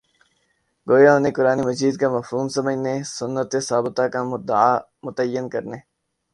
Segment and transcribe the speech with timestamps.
[0.87, 4.71] گویا انھیں قرآنِ مجیدکامفہوم سمجھنے، سنتِ ثابتہ کا مدعا
[5.05, 5.77] متعین کرنے